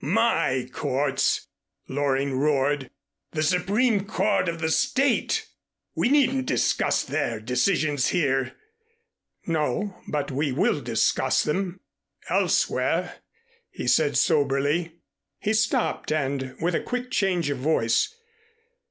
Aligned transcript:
"My 0.03 0.67
courts!" 0.71 1.45
Loring 1.87 2.33
roared. 2.35 2.89
"The 3.33 3.43
Supreme 3.43 4.05
Court 4.05 4.49
of 4.49 4.59
the 4.59 4.71
State! 4.71 5.45
We 5.93 6.09
needn't 6.09 6.47
discuss 6.47 7.03
their 7.03 7.39
decisions 7.39 8.07
here." 8.07 8.53
"No, 9.45 10.01
but 10.07 10.31
we 10.31 10.51
will 10.53 10.81
discuss 10.81 11.43
them 11.43 11.81
elsewhere," 12.29 13.17
he 13.69 13.85
said 13.85 14.17
soberly. 14.17 14.93
He 15.37 15.53
stopped 15.53 16.11
and, 16.11 16.55
with 16.59 16.73
a 16.73 16.81
quick 16.81 17.11
change 17.11 17.51
of 17.51 17.59
voice. 17.59 18.11